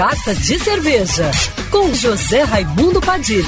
[0.00, 1.30] Carta de Cerveja,
[1.70, 3.44] com José Raimundo Padilha.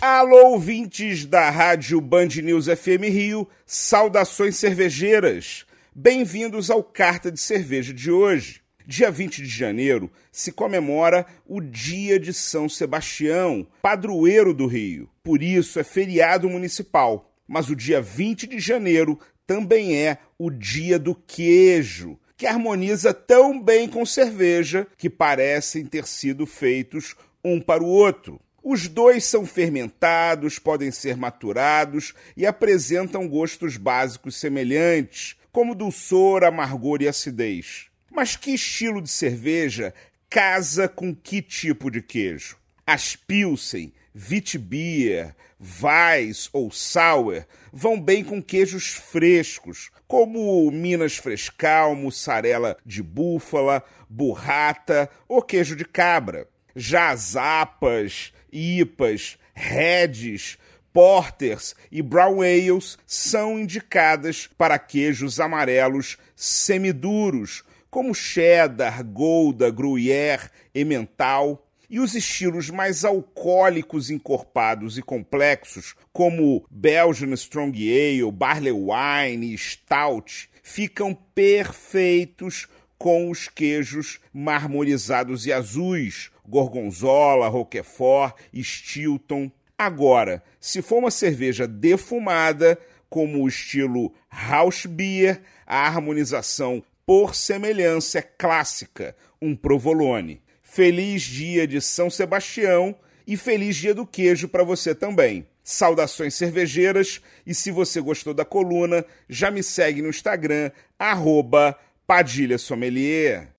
[0.00, 5.66] Alô, ouvintes da Rádio Band News FM Rio, saudações cervejeiras.
[5.94, 8.62] Bem-vindos ao Carta de Cerveja de hoje.
[8.86, 15.10] Dia 20 de janeiro se comemora o Dia de São Sebastião, padroeiro do Rio.
[15.22, 17.30] Por isso é feriado municipal.
[17.46, 23.60] Mas o dia 20 de janeiro também é o Dia do Queijo, que harmoniza tão
[23.60, 28.40] bem com cerveja que parecem ter sido feitos um para o outro.
[28.62, 37.02] Os dois são fermentados, podem ser maturados e apresentam gostos básicos semelhantes, como dulçor, amargor
[37.02, 37.88] e acidez.
[38.10, 39.92] Mas que estilo de cerveja
[40.30, 42.56] casa com que tipo de queijo?
[42.86, 52.76] As Pilsen, Witbier, Weiss ou Sour vão bem com queijos frescos, como Minas Frescal, mussarela
[52.84, 56.46] de búfala, burrata ou queijo de cabra.
[56.76, 60.58] Já as APAs, IPAs, Reds,
[60.92, 71.63] Porters e Brown Ales são indicadas para queijos amarelos semiduros, como cheddar, gouda, gruyère, emmental.
[71.88, 79.58] E os estilos mais alcoólicos encorpados e complexos, como Belgian Strong Ale, Barley Wine e
[79.58, 89.50] Stout, ficam perfeitos com os queijos marmorizados e azuis, gorgonzola, roquefort, stilton.
[89.76, 92.78] Agora, se for uma cerveja defumada,
[93.10, 100.43] como o estilo House Beer, a harmonização por semelhança é clássica, um provolone.
[100.74, 105.46] Feliz dia de São Sebastião e feliz dia do queijo para você também.
[105.62, 112.58] Saudações cervejeiras e se você gostou da coluna, já me segue no Instagram, arroba Padilha
[112.58, 113.50] Sommelier.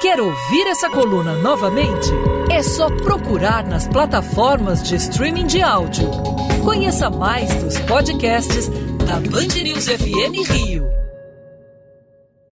[0.00, 2.08] Quer ouvir essa coluna novamente?
[2.50, 6.10] É só procurar nas plataformas de streaming de áudio.
[6.64, 8.68] Conheça mais dos podcasts
[9.06, 11.07] da Band News FM Rio.